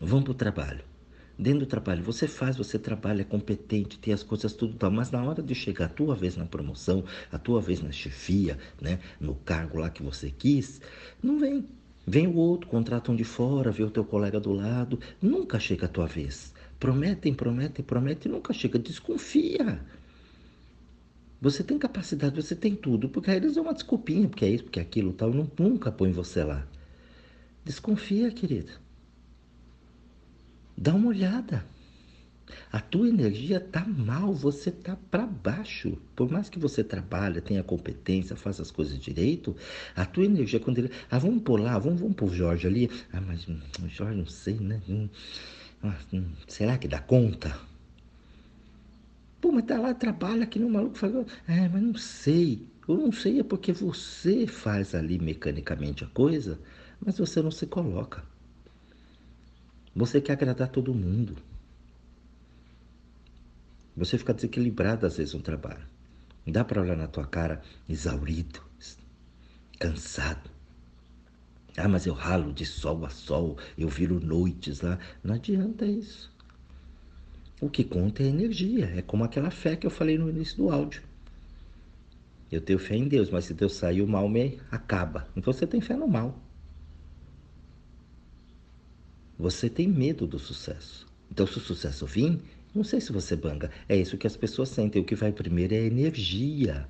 vão 0.00 0.22
para 0.22 0.32
o 0.32 0.34
trabalho. 0.34 0.84
Dentro 1.38 1.60
do 1.60 1.66
trabalho, 1.66 2.02
você 2.02 2.26
faz, 2.26 2.56
você 2.56 2.78
trabalha, 2.78 3.20
é 3.20 3.24
competente, 3.24 3.98
tem 3.98 4.14
as 4.14 4.22
coisas 4.22 4.54
tudo 4.54 4.74
tal, 4.74 4.90
mas 4.90 5.10
na 5.10 5.22
hora 5.22 5.42
de 5.42 5.54
chegar 5.54 5.84
a 5.84 5.88
tua 5.88 6.14
vez 6.14 6.34
na 6.34 6.46
promoção, 6.46 7.04
a 7.30 7.38
tua 7.38 7.60
vez 7.60 7.82
na 7.82 7.92
chefia, 7.92 8.56
né, 8.80 9.00
no 9.20 9.34
cargo 9.34 9.78
lá 9.78 9.90
que 9.90 10.02
você 10.02 10.30
quis, 10.30 10.80
não 11.22 11.38
vem. 11.38 11.66
Vem 12.06 12.26
o 12.26 12.36
outro, 12.36 12.70
contratam 12.70 13.14
de 13.16 13.24
fora, 13.24 13.70
vê 13.70 13.82
o 13.82 13.90
teu 13.90 14.04
colega 14.04 14.40
do 14.40 14.52
lado, 14.52 14.98
nunca 15.20 15.58
chega 15.58 15.86
a 15.86 15.88
tua 15.88 16.06
vez. 16.06 16.54
Prometem, 16.78 17.34
prometem, 17.34 17.84
prometem, 17.84 18.30
nunca 18.30 18.52
chega. 18.52 18.78
Desconfia. 18.78 19.80
Você 21.40 21.62
tem 21.62 21.78
capacidade, 21.78 22.40
você 22.40 22.56
tem 22.56 22.74
tudo, 22.74 23.08
porque 23.08 23.30
aí 23.30 23.36
eles 23.36 23.54
dão 23.54 23.64
uma 23.64 23.74
desculpinha, 23.74 24.28
porque 24.28 24.44
é 24.44 24.48
isso, 24.50 24.64
porque 24.64 24.78
é 24.78 24.82
aquilo 24.82 25.12
tal, 25.12 25.30
nunca 25.58 25.92
põe 25.92 26.10
você 26.10 26.42
lá. 26.42 26.66
Desconfia, 27.64 28.30
querida. 28.30 28.72
Dá 30.76 30.94
uma 30.94 31.08
olhada. 31.08 31.64
A 32.70 32.80
tua 32.80 33.08
energia 33.08 33.58
tá 33.58 33.84
mal, 33.84 34.32
você 34.32 34.70
tá 34.70 34.96
para 35.10 35.26
baixo. 35.26 35.98
Por 36.14 36.30
mais 36.30 36.48
que 36.48 36.58
você 36.58 36.84
trabalhe, 36.84 37.40
tenha 37.40 37.62
competência, 37.62 38.36
faça 38.36 38.62
as 38.62 38.70
coisas 38.70 38.98
direito, 38.98 39.56
a 39.94 40.04
tua 40.06 40.24
energia 40.24 40.60
quando 40.60 40.78
ele, 40.78 40.90
ah, 41.10 41.18
vamos 41.18 41.42
pôr 41.42 41.60
lá, 41.60 41.78
vamos, 41.78 42.00
vamos 42.00 42.16
pôr 42.16 42.32
Jorge 42.32 42.66
ali. 42.66 42.90
Ah, 43.12 43.20
mas 43.20 43.48
hum, 43.48 43.58
o 43.82 43.88
Jorge 43.88 44.16
não 44.16 44.26
sei, 44.26 44.54
né? 44.54 44.80
Hum, 44.88 45.08
ah, 45.82 45.96
hum, 46.12 46.26
será 46.46 46.78
que 46.78 46.86
dá 46.86 47.00
conta? 47.00 47.58
Pô, 49.46 49.52
mas 49.52 49.64
tá 49.64 49.78
lá, 49.78 49.94
trabalha 49.94 50.42
aqui 50.42 50.58
no 50.58 50.68
maluco 50.68 50.98
falou, 50.98 51.24
é, 51.46 51.68
mas 51.68 51.80
não 51.80 51.94
sei. 51.94 52.66
Eu 52.88 52.96
não 52.96 53.12
sei 53.12 53.38
é 53.38 53.44
porque 53.44 53.72
você 53.72 54.44
faz 54.44 54.92
ali 54.92 55.20
mecanicamente 55.20 56.02
a 56.02 56.08
coisa, 56.08 56.58
mas 56.98 57.16
você 57.16 57.40
não 57.40 57.52
se 57.52 57.64
coloca. 57.64 58.24
Você 59.94 60.20
quer 60.20 60.32
agradar 60.32 60.68
todo 60.68 60.92
mundo. 60.92 61.36
Você 63.96 64.18
fica 64.18 64.34
desequilibrado 64.34 65.06
às 65.06 65.16
vezes 65.16 65.32
no 65.32 65.40
trabalho. 65.40 65.86
Dá 66.44 66.64
para 66.64 66.82
olhar 66.82 66.96
na 66.96 67.06
tua 67.06 67.24
cara 67.24 67.62
exaurido, 67.88 68.60
cansado. 69.78 70.50
Ah, 71.76 71.86
mas 71.86 72.04
eu 72.04 72.14
ralo 72.14 72.52
de 72.52 72.66
sol 72.66 73.06
a 73.06 73.10
sol, 73.10 73.56
eu 73.78 73.88
viro 73.88 74.18
noites 74.18 74.80
lá. 74.80 74.98
Não 75.22 75.36
adianta 75.36 75.86
isso. 75.86 76.35
O 77.60 77.70
que 77.70 77.84
conta 77.84 78.22
é 78.22 78.26
energia. 78.26 78.86
É 78.96 79.02
como 79.02 79.24
aquela 79.24 79.50
fé 79.50 79.76
que 79.76 79.86
eu 79.86 79.90
falei 79.90 80.18
no 80.18 80.28
início 80.28 80.56
do 80.56 80.70
áudio. 80.70 81.02
Eu 82.50 82.60
tenho 82.60 82.78
fé 82.78 82.94
em 82.94 83.08
Deus, 83.08 83.30
mas 83.30 83.46
se 83.46 83.54
Deus 83.54 83.74
sair, 83.74 84.02
o 84.02 84.08
mal 84.08 84.28
me 84.28 84.60
acaba. 84.70 85.28
Então 85.36 85.52
você 85.52 85.66
tem 85.66 85.80
fé 85.80 85.96
no 85.96 86.06
mal. 86.06 86.38
Você 89.38 89.68
tem 89.68 89.88
medo 89.88 90.26
do 90.26 90.38
sucesso. 90.38 91.06
Então, 91.30 91.46
se 91.46 91.58
o 91.58 91.60
sucesso 91.60 92.06
vir, 92.06 92.40
não 92.74 92.84
sei 92.84 93.00
se 93.00 93.12
você 93.12 93.36
banga. 93.36 93.70
É 93.88 93.96
isso 93.96 94.16
que 94.16 94.26
as 94.26 94.36
pessoas 94.36 94.68
sentem. 94.68 95.02
O 95.02 95.04
que 95.04 95.14
vai 95.14 95.32
primeiro 95.32 95.74
é 95.74 95.78
a 95.78 95.86
energia. 95.86 96.88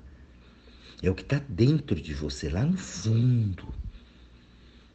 É 1.01 1.09
o 1.09 1.15
que 1.15 1.23
está 1.23 1.39
dentro 1.49 1.99
de 1.99 2.13
você, 2.13 2.49
lá 2.49 2.65
no 2.65 2.77
fundo. 2.77 3.67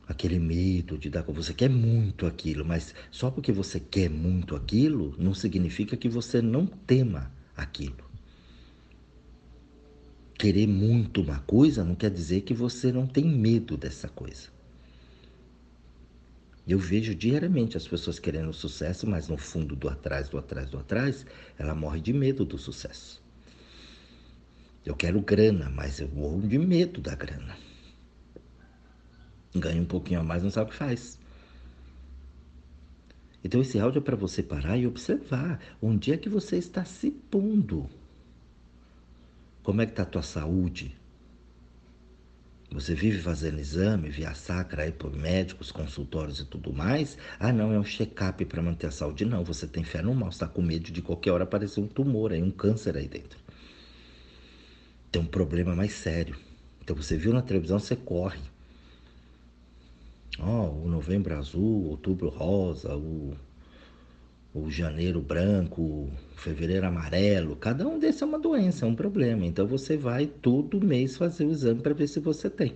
Aquele 0.06 0.38
medo 0.38 0.98
de 0.98 1.08
dar 1.08 1.22
com 1.22 1.32
você 1.32 1.54
quer 1.54 1.70
muito 1.70 2.26
aquilo, 2.26 2.64
mas 2.64 2.94
só 3.10 3.30
porque 3.30 3.52
você 3.52 3.78
quer 3.78 4.10
muito 4.10 4.56
aquilo, 4.56 5.14
não 5.18 5.32
significa 5.32 5.96
que 5.96 6.08
você 6.08 6.42
não 6.42 6.66
tema 6.66 7.32
aquilo. 7.56 8.10
Querer 10.38 10.66
muito 10.66 11.22
uma 11.22 11.38
coisa 11.40 11.84
não 11.84 11.94
quer 11.94 12.10
dizer 12.10 12.40
que 12.40 12.52
você 12.52 12.90
não 12.90 13.06
tem 13.06 13.24
medo 13.24 13.76
dessa 13.76 14.08
coisa. 14.08 14.48
Eu 16.66 16.78
vejo 16.78 17.14
diariamente 17.14 17.76
as 17.76 17.86
pessoas 17.86 18.18
querendo 18.18 18.52
sucesso, 18.52 19.06
mas 19.06 19.28
no 19.28 19.36
fundo 19.36 19.74
do 19.74 19.88
atrás, 19.88 20.28
do 20.28 20.38
atrás, 20.38 20.70
do 20.70 20.78
atrás, 20.78 21.26
ela 21.58 21.74
morre 21.74 22.00
de 22.00 22.12
medo 22.12 22.44
do 22.44 22.58
sucesso. 22.58 23.22
Eu 24.84 24.96
quero 24.96 25.20
grana, 25.20 25.70
mas 25.70 26.00
eu 26.00 26.08
morro 26.08 26.40
de 26.40 26.58
medo 26.58 27.00
da 27.00 27.14
grana. 27.14 27.56
Ganha 29.54 29.82
um 29.82 29.86
pouquinho 29.86 30.20
a 30.20 30.24
mais, 30.24 30.42
não 30.42 30.50
sabe 30.50 30.70
o 30.70 30.72
que 30.72 30.78
faz. 30.78 31.18
Então 33.44 33.60
esse 33.60 33.78
áudio 33.78 33.98
é 33.98 34.02
para 34.02 34.16
você 34.16 34.42
parar 34.42 34.78
e 34.78 34.86
observar 34.86 35.60
onde 35.80 36.12
é 36.12 36.16
que 36.16 36.28
você 36.28 36.56
está 36.56 36.84
se 36.84 37.10
pondo. 37.10 37.88
Como 39.62 39.80
é 39.80 39.86
que 39.86 39.92
está 39.92 40.02
a 40.02 40.06
tua 40.06 40.22
saúde? 40.22 40.96
Você 42.70 42.94
vive 42.94 43.20
fazendo 43.20 43.60
exame 43.60 44.08
via 44.08 44.32
sacra 44.34 44.84
aí 44.84 44.92
por 44.92 45.14
médicos, 45.14 45.70
consultórios 45.70 46.40
e 46.40 46.44
tudo 46.46 46.72
mais. 46.72 47.18
Ah, 47.38 47.52
não, 47.52 47.72
é 47.72 47.78
um 47.78 47.84
check-up 47.84 48.42
para 48.46 48.62
manter 48.62 48.86
a 48.86 48.90
saúde. 48.90 49.26
Não, 49.26 49.44
você 49.44 49.66
tem 49.66 49.84
fé 49.84 50.00
no 50.00 50.14
mal, 50.14 50.30
está 50.30 50.48
com 50.48 50.62
medo 50.62 50.90
de 50.90 51.02
qualquer 51.02 51.32
hora 51.32 51.44
aparecer 51.44 51.80
um 51.80 51.86
tumor 51.86 52.32
aí, 52.32 52.42
um 52.42 52.50
câncer 52.50 52.96
aí 52.96 53.06
dentro. 53.06 53.38
Tem 55.10 55.20
um 55.20 55.26
problema 55.26 55.76
mais 55.76 55.92
sério. 55.92 56.34
Então 56.80 56.96
você 56.96 57.16
viu 57.16 57.34
na 57.34 57.42
televisão, 57.42 57.78
você 57.78 57.94
corre. 57.94 58.40
Oh, 60.38 60.84
o 60.84 60.88
novembro 60.88 61.36
azul, 61.36 61.90
outubro 61.90 62.28
rosa, 62.28 62.96
o 62.96 63.36
o 64.54 64.70
janeiro 64.70 65.20
branco, 65.20 65.80
o 65.80 66.12
fevereiro 66.36 66.86
amarelo, 66.86 67.56
cada 67.56 67.86
um 67.88 67.98
desses 67.98 68.20
é 68.22 68.24
uma 68.26 68.38
doença, 68.38 68.84
é 68.84 68.88
um 68.88 68.94
problema. 68.94 69.46
Então 69.46 69.66
você 69.66 69.96
vai 69.96 70.26
todo 70.26 70.80
mês 70.80 71.16
fazer 71.16 71.46
o 71.46 71.50
exame 71.50 71.80
para 71.80 71.94
ver 71.94 72.06
se 72.06 72.20
você 72.20 72.50
tem. 72.50 72.74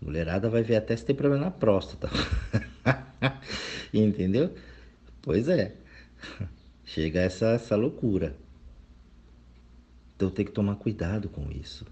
Mulherada 0.00 0.48
vai 0.48 0.62
ver 0.62 0.76
até 0.76 0.96
se 0.96 1.04
tem 1.04 1.14
problema 1.16 1.44
na 1.44 1.50
próstata. 1.50 2.08
Entendeu? 3.92 4.54
Pois 5.20 5.48
é. 5.48 5.74
Chega 6.84 7.20
essa, 7.20 7.50
essa 7.52 7.76
loucura. 7.76 8.36
Então 10.16 10.30
tem 10.30 10.44
que 10.44 10.52
tomar 10.52 10.76
cuidado 10.76 11.28
com 11.28 11.50
isso 11.50 11.84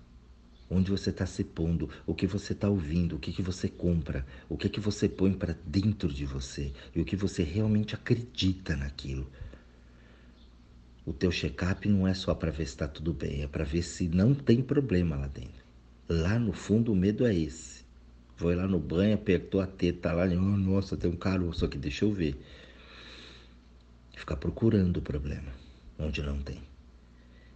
onde 0.70 0.90
você 0.90 1.10
está 1.10 1.26
se 1.26 1.42
pondo, 1.42 1.90
o 2.06 2.14
que 2.14 2.26
você 2.26 2.52
está 2.52 2.68
ouvindo, 2.68 3.16
o 3.16 3.18
que, 3.18 3.32
que 3.32 3.42
você 3.42 3.68
compra, 3.68 4.24
o 4.48 4.56
que, 4.56 4.68
que 4.68 4.78
você 4.78 5.08
põe 5.08 5.32
para 5.32 5.58
dentro 5.66 6.08
de 6.12 6.24
você 6.24 6.72
e 6.94 7.00
o 7.00 7.04
que 7.04 7.16
você 7.16 7.42
realmente 7.42 7.94
acredita 7.94 8.76
naquilo. 8.76 9.28
O 11.04 11.12
teu 11.12 11.32
check-up 11.32 11.88
não 11.88 12.06
é 12.06 12.14
só 12.14 12.34
para 12.34 12.52
ver 12.52 12.66
se 12.66 12.72
está 12.72 12.86
tudo 12.86 13.12
bem, 13.12 13.42
é 13.42 13.48
para 13.48 13.64
ver 13.64 13.82
se 13.82 14.06
não 14.06 14.32
tem 14.32 14.62
problema 14.62 15.16
lá 15.16 15.26
dentro. 15.26 15.64
Lá 16.08 16.38
no 16.38 16.52
fundo 16.52 16.92
o 16.92 16.96
medo 16.96 17.26
é 17.26 17.34
esse. 17.34 17.84
Foi 18.36 18.54
lá 18.54 18.66
no 18.66 18.78
banho, 18.78 19.14
apertou 19.14 19.60
a 19.60 19.66
teta 19.66 20.12
lá, 20.12 20.24
oh, 20.24 20.56
nossa, 20.56 20.96
tem 20.96 21.10
um 21.10 21.16
caroço 21.16 21.64
aqui, 21.64 21.76
deixa 21.76 22.04
eu 22.04 22.12
ver. 22.12 22.40
Ficar 24.14 24.36
procurando 24.36 24.98
o 24.98 25.02
problema 25.02 25.52
onde 25.98 26.22
não 26.22 26.40
tem. 26.40 26.60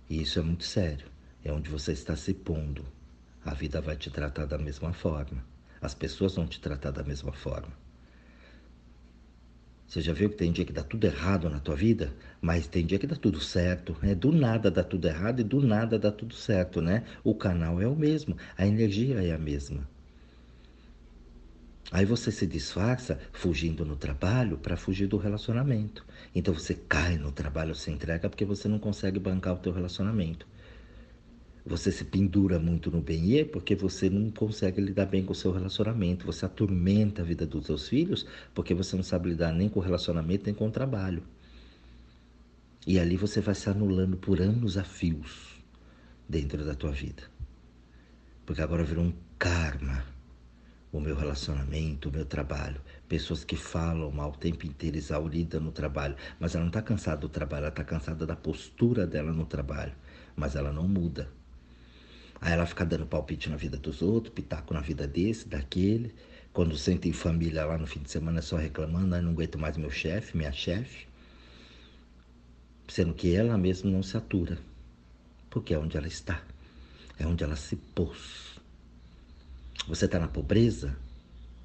E 0.09 0.21
isso 0.21 0.39
é 0.39 0.43
muito 0.43 0.65
sério. 0.65 1.07
É 1.43 1.53
onde 1.53 1.69
você 1.71 1.93
está 1.93 2.17
se 2.17 2.33
pondo, 2.33 2.85
a 3.45 3.53
vida 3.53 3.81
vai 3.81 3.97
te 3.97 4.11
tratar 4.11 4.47
da 4.47 4.57
mesma 4.57 4.93
forma. 4.93 5.45
As 5.81 5.95
pessoas 5.95 6.35
vão 6.37 6.47
te 6.47 6.61
tratar 6.61 6.91
da 6.91 7.03
mesma 7.05 7.33
forma. 7.33 7.73
Você 9.87 10.01
já 10.01 10.13
viu 10.13 10.31
que 10.31 10.37
tem 10.37 10.51
dia 10.51 10.65
que 10.65 10.73
dá 10.73 10.83
tudo 10.83 11.07
errado 11.07 11.49
na 11.51 11.61
tua 11.61 11.77
vida, 11.77 12.13
mas 12.41 12.67
tem 12.67 12.85
dia 12.87 12.99
que 12.99 13.07
dá 13.07 13.15
tudo 13.15 13.39
certo. 13.41 13.97
É 14.03 14.15
do 14.15 14.33
nada 14.33 14.71
dá 14.71 14.83
tudo 14.83 15.07
errado 15.07 15.41
e 15.41 15.45
do 15.45 15.61
nada 15.61 15.99
dá 15.99 16.11
tudo 16.11 16.35
certo, 16.35 16.81
né? 16.81 17.05
O 17.23 17.35
canal 17.35 17.81
é 17.81 17.87
o 17.87 17.95
mesmo, 17.95 18.37
a 18.57 18.67
energia 18.67 19.23
é 19.23 19.33
a 19.33 19.39
mesma. 19.39 19.87
Aí 21.93 22.05
você 22.05 22.33
se 22.33 22.47
disfarça 22.47 23.21
fugindo 23.31 23.85
no 23.85 23.95
trabalho 23.95 24.57
para 24.57 24.77
fugir 24.77 25.07
do 25.07 25.19
relacionamento. 25.19 26.05
Então 26.35 26.55
você 26.55 26.75
cai 26.75 27.17
no 27.19 27.31
trabalho, 27.31 27.75
se 27.75 27.91
entrega 27.91 28.29
porque 28.29 28.45
você 28.45 28.67
não 28.67 28.79
consegue 28.79 29.21
bancar 29.21 29.55
o 29.55 29.59
teu 29.59 29.73
relacionamento. 29.73 30.47
Você 31.67 31.91
se 31.91 32.05
pendura 32.05 32.59
muito 32.59 32.91
no 32.91 33.01
bem 33.01 33.43
porque 33.47 33.75
você 33.75 34.11
não 34.11 34.31
consegue 34.31 34.83
lidar 34.83 35.07
bem 35.07 35.25
com 35.25 35.33
o 35.33 35.35
seu 35.35 35.51
relacionamento. 35.51 36.27
Você 36.27 36.45
atormenta 36.45 37.23
a 37.23 37.25
vida 37.25 37.47
dos 37.47 37.65
seus 37.65 37.89
filhos 37.89 38.27
porque 38.55 38.75
você 38.75 38.95
não 38.97 39.03
sabe 39.03 39.31
lidar 39.31 39.53
nem 39.53 39.69
com 39.71 39.81
o 39.81 39.83
relacionamento 39.83 40.45
nem 40.45 40.55
com 40.55 40.69
o 40.69 40.71
trabalho. 40.71 41.23
E 42.87 42.99
ali 42.99 43.17
você 43.17 43.41
vai 43.41 43.55
se 43.55 43.71
anulando 43.71 44.19
por 44.19 44.43
anos 44.43 44.77
a 44.77 44.85
fios 44.85 45.65
dentro 46.29 46.63
da 46.67 46.75
tua 46.75 46.91
vida. 46.91 47.23
Porque 48.45 48.61
agora 48.61 48.85
virou 48.85 49.05
um 49.05 49.15
karma 49.39 50.05
o 50.93 51.01
meu 51.01 51.17
relacionamento, 51.17 52.11
o 52.11 52.13
meu 52.13 52.27
trabalho. 52.27 52.81
Pessoas 53.09 53.43
que 53.43 53.57
falam 53.57 54.11
mal 54.13 54.31
o 54.31 54.37
tempo 54.37 54.67
inteiro, 54.67 54.97
exaurida 54.97 55.59
no 55.59 55.73
trabalho, 55.73 56.15
mas 56.39 56.55
ela 56.55 56.63
não 56.63 56.69
está 56.69 56.83
cansada 56.83 57.23
do 57.23 57.29
trabalho, 57.29 57.63
ela 57.63 57.69
está 57.71 57.83
cansada 57.83 58.25
da 58.27 58.37
postura 58.37 59.07
dela 59.07 59.33
no 59.33 59.45
trabalho, 59.45 59.93
mas 60.37 60.55
ela 60.55 60.71
não 60.71 60.87
muda. 60.87 61.29
Aí 62.45 62.53
ela 62.53 62.65
fica 62.65 62.85
dando 62.85 63.07
palpite 63.07 63.49
na 63.49 63.57
vida 63.57 63.77
dos 63.77 64.03
outros, 64.03 64.33
pitaco 64.33 64.73
na 64.73 64.81
vida 64.81 65.09
desse, 65.09 65.49
daquele. 65.49 66.15
Quando 66.53 66.77
senta 66.77 67.09
em 67.09 67.13
família 67.13 67.65
lá 67.65 67.77
no 67.77 67.87
fim 67.87 68.01
de 68.01 68.11
semana 68.11 68.41
só 68.41 68.57
reclamando, 68.57 69.17
ah, 69.17 69.21
não 69.21 69.33
aguento 69.33 69.59
mais 69.59 69.77
meu 69.77 69.91
chefe, 69.91 70.37
minha 70.37 70.53
chefe. 70.53 71.09
Sendo 72.87 73.15
que 73.15 73.35
ela 73.35 73.59
mesma 73.59 73.91
não 73.91 74.03
se 74.03 74.17
atura. 74.17 74.59
Porque 75.51 75.75
é 75.75 75.79
onde 75.79 75.97
ela 75.97 76.07
está. 76.07 76.41
É 77.19 77.27
onde 77.27 77.43
ela 77.43 77.57
se 77.57 77.77
pôs 77.77 78.55
você 79.87 80.07
está 80.07 80.19
na 80.19 80.29
pobreza, 80.29 80.97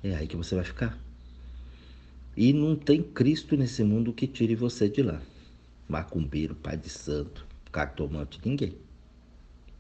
é 0.04 0.14
aí 0.14 0.28
que 0.28 0.36
você 0.36 0.54
vai 0.54 0.66
ficar. 0.66 0.98
E 2.36 2.52
não 2.52 2.76
tem 2.76 3.02
Cristo 3.02 3.56
nesse 3.56 3.82
mundo 3.82 4.12
que 4.12 4.28
tire 4.28 4.56
você 4.56 4.90
de 4.90 5.02
lá. 5.02 5.22
Macumbeiro, 5.88 6.54
pai 6.54 6.76
de 6.76 6.90
santo, 6.90 7.46
cartomante, 7.72 8.40
ninguém. 8.44 8.76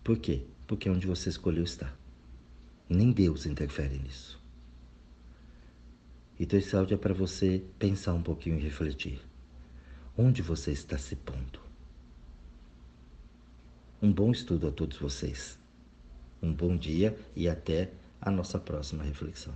Por 0.03 0.17
quê? 0.17 0.43
Porque 0.69 0.87
é 0.87 0.91
onde 0.91 1.07
você 1.07 1.29
escolheu 1.29 1.63
estar. 1.63 1.97
Nem 2.87 3.11
Deus 3.11 3.47
interfere 3.47 3.97
nisso. 3.97 4.39
Então 6.39 6.59
esse 6.59 6.75
áudio 6.75 6.93
é 6.93 6.97
para 6.97 7.11
você 7.11 7.63
pensar 7.79 8.13
um 8.13 8.21
pouquinho 8.21 8.59
e 8.59 8.61
refletir. 8.61 9.19
Onde 10.15 10.43
você 10.43 10.71
está 10.71 10.95
se 10.95 11.15
pondo? 11.15 11.59
Um 13.99 14.13
bom 14.13 14.29
estudo 14.31 14.67
a 14.67 14.71
todos 14.71 14.99
vocês. 14.99 15.57
Um 16.39 16.53
bom 16.53 16.77
dia 16.77 17.17
e 17.35 17.49
até 17.49 17.91
a 18.21 18.29
nossa 18.29 18.59
próxima 18.59 19.03
reflexão. 19.03 19.55